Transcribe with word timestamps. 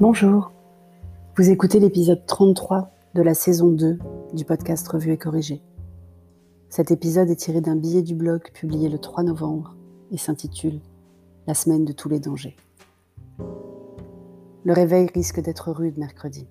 Bonjour, 0.00 0.52
vous 1.36 1.50
écoutez 1.50 1.80
l'épisode 1.80 2.24
33 2.24 2.92
de 3.16 3.22
la 3.22 3.34
saison 3.34 3.72
2 3.72 3.98
du 4.32 4.44
podcast 4.44 4.86
Revue 4.86 5.10
et 5.10 5.18
Corrigé. 5.18 5.60
Cet 6.68 6.92
épisode 6.92 7.28
est 7.30 7.34
tiré 7.34 7.60
d'un 7.60 7.74
billet 7.74 8.02
du 8.02 8.14
blog 8.14 8.52
publié 8.54 8.88
le 8.88 9.00
3 9.00 9.24
novembre 9.24 9.74
et 10.12 10.16
s'intitule 10.16 10.78
La 11.48 11.54
semaine 11.54 11.84
de 11.84 11.92
tous 11.92 12.08
les 12.08 12.20
dangers. 12.20 12.56
Le 14.62 14.72
réveil 14.72 15.08
risque 15.12 15.40
d'être 15.40 15.72
rude 15.72 15.98
mercredi. 15.98 16.46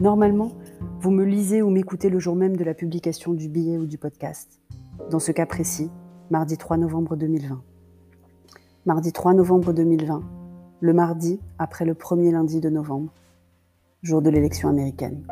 Normalement, 0.00 0.50
vous 0.98 1.12
me 1.12 1.24
lisez 1.24 1.62
ou 1.62 1.70
m'écoutez 1.70 2.10
le 2.10 2.18
jour 2.18 2.34
même 2.34 2.56
de 2.56 2.64
la 2.64 2.74
publication 2.74 3.34
du 3.34 3.48
billet 3.48 3.78
ou 3.78 3.86
du 3.86 3.98
podcast. 3.98 4.58
Dans 5.12 5.20
ce 5.20 5.30
cas 5.30 5.46
précis, 5.46 5.92
mardi 6.28 6.58
3 6.58 6.76
novembre 6.76 7.14
2020. 7.14 7.62
Mardi 8.84 9.12
3 9.12 9.34
novembre 9.34 9.72
2020, 9.72 10.24
le 10.80 10.94
mardi 10.94 11.38
après 11.58 11.84
le 11.84 11.94
premier 11.94 12.32
lundi 12.32 12.60
de 12.60 12.70
novembre, 12.70 13.12
jour 14.02 14.22
de 14.22 14.30
l'élection 14.30 14.68
américaine. 14.68 15.22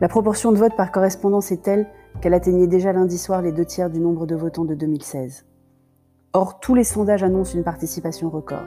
La 0.00 0.08
proportion 0.08 0.50
de 0.50 0.56
vote 0.56 0.76
par 0.76 0.90
correspondance 0.90 1.52
est 1.52 1.62
telle 1.62 1.86
qu'elle 2.20 2.34
atteignait 2.34 2.66
déjà 2.66 2.92
lundi 2.92 3.18
soir 3.18 3.42
les 3.42 3.52
deux 3.52 3.66
tiers 3.66 3.90
du 3.90 4.00
nombre 4.00 4.26
de 4.26 4.34
votants 4.34 4.64
de 4.64 4.74
2016. 4.74 5.44
Or, 6.32 6.58
tous 6.58 6.74
les 6.74 6.84
sondages 6.84 7.22
annoncent 7.22 7.54
une 7.54 7.64
participation 7.64 8.30
record. 8.30 8.64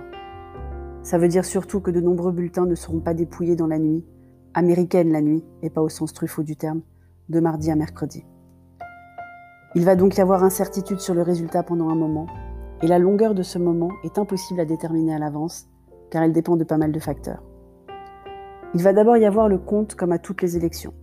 Ça 1.01 1.17
veut 1.17 1.27
dire 1.27 1.45
surtout 1.45 1.79
que 1.79 1.91
de 1.91 2.01
nombreux 2.01 2.31
bulletins 2.31 2.67
ne 2.67 2.75
seront 2.75 2.99
pas 2.99 3.15
dépouillés 3.15 3.55
dans 3.55 3.67
la 3.67 3.79
nuit, 3.79 4.05
américaine 4.53 5.11
la 5.11 5.21
nuit, 5.21 5.43
et 5.63 5.71
pas 5.71 5.81
au 5.81 5.89
sens 5.89 6.13
Truffaut 6.13 6.43
du 6.43 6.55
terme, 6.55 6.81
de 7.29 7.39
mardi 7.39 7.71
à 7.71 7.75
mercredi. 7.75 8.25
Il 9.73 9.83
va 9.85 9.95
donc 9.95 10.17
y 10.17 10.21
avoir 10.21 10.43
incertitude 10.43 10.99
sur 10.99 11.15
le 11.15 11.23
résultat 11.23 11.63
pendant 11.63 11.89
un 11.89 11.95
moment, 11.95 12.27
et 12.81 12.87
la 12.87 12.99
longueur 12.99 13.33
de 13.33 13.43
ce 13.43 13.57
moment 13.57 13.91
est 14.03 14.17
impossible 14.17 14.59
à 14.59 14.65
déterminer 14.65 15.15
à 15.15 15.19
l'avance, 15.19 15.67
car 16.09 16.23
elle 16.23 16.33
dépend 16.33 16.57
de 16.57 16.63
pas 16.63 16.77
mal 16.77 16.91
de 16.91 16.99
facteurs. 16.99 17.43
Il 18.73 18.83
va 18.83 18.93
d'abord 18.93 19.17
y 19.17 19.25
avoir 19.25 19.47
le 19.47 19.57
compte 19.57 19.95
comme 19.95 20.11
à 20.11 20.19
toutes 20.19 20.41
les 20.41 20.57
élections. 20.57 20.93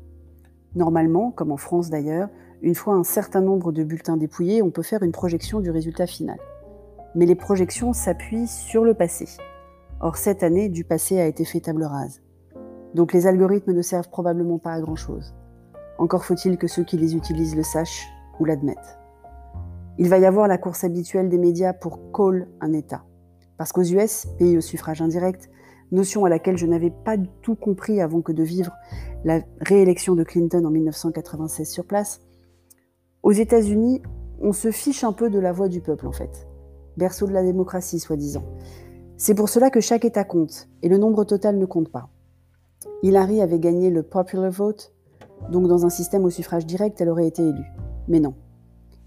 Normalement, 0.74 1.30
comme 1.30 1.52
en 1.52 1.56
France 1.56 1.90
d'ailleurs, 1.90 2.28
une 2.60 2.74
fois 2.74 2.94
un 2.94 3.04
certain 3.04 3.40
nombre 3.40 3.72
de 3.72 3.82
bulletins 3.82 4.16
dépouillés, 4.16 4.62
on 4.62 4.70
peut 4.70 4.82
faire 4.82 5.02
une 5.02 5.12
projection 5.12 5.60
du 5.60 5.70
résultat 5.70 6.06
final. 6.06 6.38
Mais 7.14 7.26
les 7.26 7.34
projections 7.34 7.92
s'appuient 7.92 8.46
sur 8.46 8.84
le 8.84 8.94
passé. 8.94 9.26
Or, 10.00 10.16
cette 10.16 10.42
année, 10.42 10.68
du 10.68 10.84
passé 10.84 11.20
a 11.20 11.26
été 11.26 11.44
fait 11.44 11.60
table 11.60 11.84
rase. 11.84 12.22
Donc 12.94 13.12
les 13.12 13.26
algorithmes 13.26 13.72
ne 13.72 13.82
servent 13.82 14.10
probablement 14.10 14.58
pas 14.58 14.72
à 14.72 14.80
grand-chose. 14.80 15.34
Encore 15.98 16.24
faut-il 16.24 16.58
que 16.58 16.66
ceux 16.66 16.84
qui 16.84 16.96
les 16.96 17.16
utilisent 17.16 17.56
le 17.56 17.62
sachent 17.62 18.06
ou 18.38 18.44
l'admettent. 18.44 19.01
Il 19.98 20.08
va 20.08 20.18
y 20.18 20.24
avoir 20.24 20.48
la 20.48 20.58
course 20.58 20.84
habituelle 20.84 21.28
des 21.28 21.38
médias 21.38 21.72
pour 21.72 22.12
call 22.12 22.48
un 22.60 22.72
État. 22.72 23.04
Parce 23.58 23.72
qu'aux 23.72 23.82
US, 23.82 24.26
pays 24.38 24.56
au 24.56 24.60
suffrage 24.60 25.02
indirect, 25.02 25.50
notion 25.90 26.24
à 26.24 26.28
laquelle 26.28 26.56
je 26.56 26.66
n'avais 26.66 26.90
pas 26.90 27.16
du 27.16 27.28
tout 27.42 27.54
compris 27.54 28.00
avant 28.00 28.22
que 28.22 28.32
de 28.32 28.42
vivre 28.42 28.72
la 29.24 29.42
réélection 29.60 30.14
de 30.14 30.24
Clinton 30.24 30.64
en 30.64 30.70
1996 30.70 31.70
sur 31.70 31.84
place, 31.84 32.20
aux 33.22 33.32
États-Unis, 33.32 34.02
on 34.40 34.52
se 34.52 34.70
fiche 34.70 35.04
un 35.04 35.12
peu 35.12 35.30
de 35.30 35.38
la 35.38 35.52
voix 35.52 35.68
du 35.68 35.80
peuple 35.80 36.06
en 36.06 36.12
fait. 36.12 36.48
Berceau 36.96 37.26
de 37.26 37.32
la 37.32 37.42
démocratie, 37.42 38.00
soi-disant. 38.00 38.44
C'est 39.16 39.34
pour 39.34 39.48
cela 39.48 39.70
que 39.70 39.80
chaque 39.80 40.04
État 40.04 40.24
compte, 40.24 40.68
et 40.82 40.88
le 40.88 40.98
nombre 40.98 41.24
total 41.24 41.58
ne 41.58 41.66
compte 41.66 41.90
pas. 41.90 42.08
Hillary 43.02 43.40
avait 43.40 43.60
gagné 43.60 43.90
le 43.90 44.02
popular 44.02 44.50
vote, 44.50 44.92
donc 45.50 45.68
dans 45.68 45.86
un 45.86 45.90
système 45.90 46.24
au 46.24 46.30
suffrage 46.30 46.66
direct, 46.66 47.00
elle 47.00 47.10
aurait 47.10 47.28
été 47.28 47.42
élue. 47.42 47.70
Mais 48.08 48.18
non, 48.18 48.34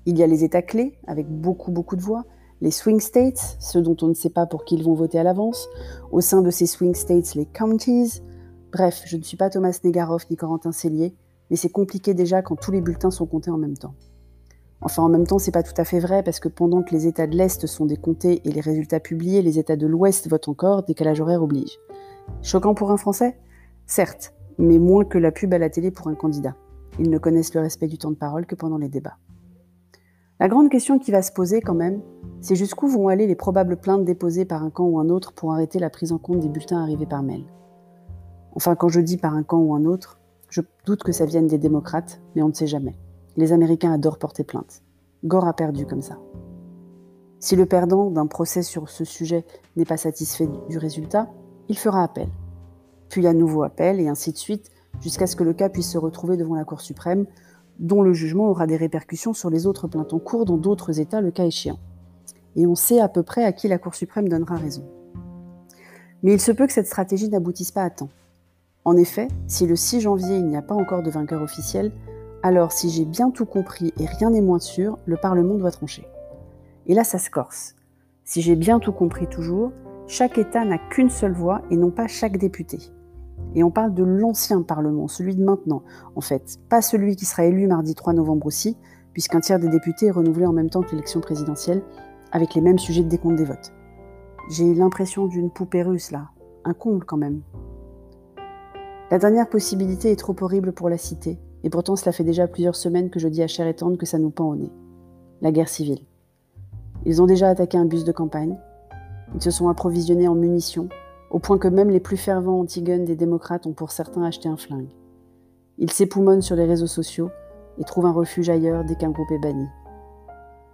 il 0.05 0.17
y 0.17 0.23
a 0.23 0.27
les 0.27 0.43
États 0.43 0.61
clés, 0.61 0.97
avec 1.07 1.27
beaucoup, 1.27 1.71
beaucoup 1.71 1.95
de 1.95 2.01
voix, 2.01 2.25
les 2.61 2.71
swing 2.71 2.99
states, 2.99 3.57
ceux 3.59 3.81
dont 3.81 3.97
on 4.01 4.07
ne 4.07 4.13
sait 4.13 4.29
pas 4.29 4.45
pour 4.45 4.63
qui 4.63 4.75
ils 4.75 4.83
vont 4.83 4.93
voter 4.93 5.19
à 5.19 5.23
l'avance, 5.23 5.67
au 6.11 6.21
sein 6.21 6.41
de 6.41 6.49
ces 6.49 6.65
swing 6.65 6.95
states, 6.95 7.35
les 7.35 7.45
counties. 7.45 8.21
Bref, 8.71 9.03
je 9.05 9.17
ne 9.17 9.23
suis 9.23 9.37
pas 9.37 9.49
Thomas 9.49 9.77
Negaroff 9.83 10.29
ni 10.29 10.35
Corentin 10.35 10.71
Cellier, 10.71 11.15
mais 11.49 11.55
c'est 11.55 11.69
compliqué 11.69 12.13
déjà 12.13 12.41
quand 12.41 12.55
tous 12.55 12.71
les 12.71 12.81
bulletins 12.81 13.11
sont 13.11 13.25
comptés 13.25 13.51
en 13.51 13.57
même 13.57 13.77
temps. 13.77 13.93
Enfin, 14.81 15.03
en 15.03 15.09
même 15.09 15.25
temps, 15.25 15.39
c'est 15.39 15.51
pas 15.51 15.63
tout 15.63 15.73
à 15.77 15.83
fait 15.83 15.99
vrai 15.99 16.21
parce 16.21 16.39
que 16.39 16.49
pendant 16.49 16.83
que 16.83 16.93
les 16.93 17.07
États 17.07 17.27
de 17.27 17.35
l'Est 17.35 17.65
sont 17.65 17.85
décomptés 17.85 18.41
et 18.47 18.51
les 18.51 18.61
résultats 18.61 18.99
publiés, 18.99 19.41
les 19.41 19.57
États 19.57 19.77
de 19.77 19.87
l'Ouest 19.87 20.29
votent 20.29 20.47
encore, 20.47 20.83
décalage 20.83 21.21
horaire 21.21 21.41
oblige. 21.41 21.79
Choquant 22.41 22.75
pour 22.75 22.91
un 22.91 22.97
Français? 22.97 23.37
Certes, 23.87 24.33
mais 24.57 24.79
moins 24.79 25.05
que 25.05 25.17
la 25.17 25.31
pub 25.31 25.53
à 25.53 25.57
la 25.57 25.69
télé 25.69 25.91
pour 25.91 26.07
un 26.07 26.15
candidat. 26.15 26.55
Ils 26.99 27.09
ne 27.09 27.17
connaissent 27.17 27.53
le 27.53 27.61
respect 27.61 27.87
du 27.87 27.97
temps 27.97 28.11
de 28.11 28.15
parole 28.15 28.45
que 28.45 28.55
pendant 28.55 28.77
les 28.77 28.89
débats. 28.89 29.17
La 30.39 30.49
grande 30.49 30.69
question 30.69 30.99
qui 30.99 31.11
va 31.11 31.21
se 31.21 31.31
poser 31.31 31.61
quand 31.61 31.73
même, 31.73 32.01
c'est 32.41 32.57
jusqu'où 32.57 32.87
vont 32.87 33.07
aller 33.07 33.25
les 33.25 33.35
probables 33.35 33.77
plaintes 33.77 34.03
déposées 34.03 34.43
par 34.43 34.63
un 34.63 34.69
camp 34.69 34.83
ou 34.83 34.99
un 34.99 35.07
autre 35.07 35.31
pour 35.31 35.53
arrêter 35.53 35.79
la 35.79 35.89
prise 35.89 36.11
en 36.11 36.17
compte 36.17 36.41
des 36.41 36.49
bulletins 36.49 36.81
arrivés 36.81 37.05
par 37.05 37.23
mail. 37.23 37.45
Enfin, 38.53 38.75
quand 38.75 38.89
je 38.89 38.99
dis 38.99 39.15
par 39.15 39.33
un 39.33 39.43
camp 39.43 39.59
ou 39.59 39.73
un 39.73 39.85
autre, 39.85 40.19
je 40.49 40.59
doute 40.85 41.03
que 41.03 41.13
ça 41.13 41.25
vienne 41.25 41.47
des 41.47 41.57
démocrates, 41.57 42.19
mais 42.35 42.41
on 42.41 42.49
ne 42.49 42.53
sait 42.53 42.67
jamais. 42.67 42.97
Les 43.37 43.53
Américains 43.53 43.93
adorent 43.93 44.19
porter 44.19 44.43
plainte. 44.43 44.81
Gore 45.23 45.47
a 45.47 45.53
perdu 45.53 45.85
comme 45.85 46.01
ça. 46.01 46.17
Si 47.39 47.55
le 47.55 47.65
perdant 47.65 48.11
d'un 48.11 48.27
procès 48.27 48.61
sur 48.61 48.89
ce 48.89 49.05
sujet 49.05 49.45
n'est 49.77 49.85
pas 49.85 49.97
satisfait 49.97 50.49
du 50.69 50.77
résultat, 50.77 51.29
il 51.69 51.77
fera 51.77 52.03
appel. 52.03 52.27
Puis 53.07 53.25
à 53.25 53.33
nouveau 53.33 53.63
appel, 53.63 54.01
et 54.01 54.09
ainsi 54.09 54.33
de 54.33 54.37
suite, 54.37 54.69
jusqu'à 54.99 55.27
ce 55.27 55.37
que 55.37 55.43
le 55.43 55.53
cas 55.53 55.69
puisse 55.69 55.91
se 55.91 55.97
retrouver 55.97 56.35
devant 56.35 56.55
la 56.55 56.65
Cour 56.65 56.81
suprême, 56.81 57.25
dont 57.79 58.01
le 58.01 58.13
jugement 58.13 58.49
aura 58.49 58.67
des 58.67 58.77
répercussions 58.77 59.33
sur 59.33 59.49
les 59.49 59.67
autres 59.67 59.87
plaintes 59.87 60.13
en 60.13 60.19
cours 60.19 60.45
dans 60.45 60.57
d'autres 60.57 60.99
États 60.99 61.21
le 61.21 61.31
cas 61.31 61.45
échéant. 61.45 61.79
Et 62.55 62.65
on 62.67 62.75
sait 62.75 62.99
à 62.99 63.09
peu 63.09 63.23
près 63.23 63.43
à 63.43 63.51
qui 63.51 63.67
la 63.67 63.77
Cour 63.77 63.95
suprême 63.95 64.29
donnera 64.29 64.55
raison. 64.55 64.83
Mais 66.23 66.33
il 66.33 66.41
se 66.41 66.51
peut 66.51 66.67
que 66.67 66.73
cette 66.73 66.87
stratégie 66.87 67.29
n'aboutisse 67.29 67.71
pas 67.71 67.83
à 67.83 67.89
temps. 67.89 68.09
En 68.85 68.95
effet, 68.95 69.27
si 69.47 69.67
le 69.67 69.75
6 69.75 70.01
janvier 70.01 70.37
il 70.37 70.45
n'y 70.45 70.57
a 70.57 70.61
pas 70.61 70.75
encore 70.75 71.03
de 71.03 71.09
vainqueur 71.09 71.41
officiel, 71.41 71.91
alors 72.43 72.71
si 72.71 72.89
j'ai 72.89 73.05
bien 73.05 73.31
tout 73.31 73.45
compris 73.45 73.93
et 73.99 74.05
rien 74.05 74.29
n'est 74.29 74.41
moins 74.41 74.59
sûr, 74.59 74.99
le 75.05 75.17
Parlement 75.17 75.55
doit 75.55 75.71
trancher. 75.71 76.07
Et 76.87 76.93
là, 76.93 77.03
ça 77.03 77.17
se 77.17 77.29
corse. 77.29 77.75
Si 78.23 78.41
j'ai 78.41 78.55
bien 78.55 78.79
tout 78.79 78.91
compris 78.91 79.27
toujours, 79.27 79.71
chaque 80.07 80.37
État 80.37 80.63
n'a 80.63 80.77
qu'une 80.77 81.09
seule 81.09 81.33
voix 81.33 81.63
et 81.71 81.77
non 81.77 81.89
pas 81.89 82.07
chaque 82.07 82.37
député. 82.37 82.77
Et 83.55 83.63
on 83.63 83.71
parle 83.71 83.93
de 83.93 84.03
l'ancien 84.03 84.61
Parlement, 84.61 85.07
celui 85.07 85.35
de 85.35 85.43
maintenant, 85.43 85.83
en 86.15 86.21
fait, 86.21 86.59
pas 86.69 86.81
celui 86.81 87.15
qui 87.15 87.25
sera 87.25 87.45
élu 87.45 87.67
mardi 87.67 87.95
3 87.95 88.13
novembre 88.13 88.47
aussi, 88.47 88.77
puisqu'un 89.13 89.39
tiers 89.39 89.59
des 89.59 89.69
députés 89.69 90.07
est 90.07 90.11
renouvelé 90.11 90.45
en 90.45 90.53
même 90.53 90.69
temps 90.69 90.81
que 90.81 90.91
l'élection 90.91 91.21
présidentielle, 91.21 91.81
avec 92.31 92.53
les 92.53 92.61
mêmes 92.61 92.79
sujets 92.79 93.03
de 93.03 93.07
décompte 93.07 93.37
des 93.37 93.45
votes. 93.45 93.71
J'ai 94.49 94.73
l'impression 94.75 95.25
d'une 95.25 95.49
poupée 95.49 95.83
russe 95.83 96.11
là, 96.11 96.29
un 96.65 96.73
comble 96.73 97.05
quand 97.05 97.17
même. 97.17 97.41
La 99.09 99.19
dernière 99.19 99.49
possibilité 99.49 100.11
est 100.11 100.17
trop 100.17 100.35
horrible 100.41 100.73
pour 100.73 100.89
la 100.89 100.97
citer, 100.97 101.39
et 101.63 101.69
pourtant 101.69 101.95
cela 101.95 102.11
fait 102.11 102.25
déjà 102.25 102.47
plusieurs 102.47 102.75
semaines 102.75 103.09
que 103.09 103.19
je 103.19 103.29
dis 103.29 103.41
à 103.41 103.47
chair 103.47 103.67
et 103.67 103.75
que 103.97 104.05
ça 104.05 104.19
nous 104.19 104.31
pend 104.31 104.49
au 104.49 104.55
nez. 104.55 104.71
La 105.41 105.51
guerre 105.51 105.69
civile. 105.69 106.01
Ils 107.05 107.21
ont 107.21 107.25
déjà 107.25 107.49
attaqué 107.49 107.77
un 107.77 107.85
bus 107.85 108.03
de 108.03 108.11
campagne, 108.11 108.57
ils 109.33 109.41
se 109.41 109.51
sont 109.51 109.69
approvisionnés 109.69 110.27
en 110.27 110.35
munitions, 110.35 110.89
au 111.29 111.39
point 111.39 111.57
que 111.57 111.67
même 111.67 111.89
les 111.89 111.99
plus 111.99 112.17
fervents 112.17 112.59
anti-guns 112.59 113.03
des 113.03 113.15
démocrates 113.15 113.65
ont 113.65 113.73
pour 113.73 113.91
certains 113.91 114.23
acheté 114.23 114.47
un 114.49 114.57
flingue. 114.57 114.89
Ils 115.77 115.91
s'époumonnent 115.91 116.41
sur 116.41 116.55
les 116.55 116.65
réseaux 116.65 116.87
sociaux 116.87 117.29
et 117.77 117.83
trouvent 117.83 118.05
un 118.05 118.13
refuge 118.13 118.49
ailleurs 118.49 118.85
dès 118.85 118.95
qu'un 118.95 119.11
groupe 119.11 119.31
est 119.31 119.39
banni. 119.39 119.67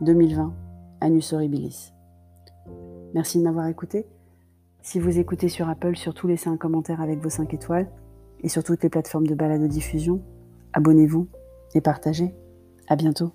2020, 0.01 0.53
Anus 1.01 1.33
Horribilis. 1.33 1.93
Merci 3.13 3.39
de 3.39 3.43
m'avoir 3.43 3.67
écouté. 3.67 4.07
Si 4.81 4.99
vous 4.99 5.19
écoutez 5.19 5.49
sur 5.49 5.69
Apple, 5.69 5.95
surtout 5.95 6.27
laissez 6.27 6.49
un 6.49 6.57
commentaire 6.57 7.01
avec 7.01 7.19
vos 7.19 7.29
5 7.29 7.53
étoiles 7.53 7.89
et 8.41 8.49
sur 8.49 8.63
toutes 8.63 8.83
les 8.83 8.89
plateformes 8.89 9.27
de 9.27 9.35
balade 9.35 9.61
de 9.61 9.67
diffusion. 9.67 10.21
Abonnez-vous 10.73 11.27
et 11.75 11.81
partagez. 11.81 12.33
À 12.87 12.95
bientôt. 12.95 13.31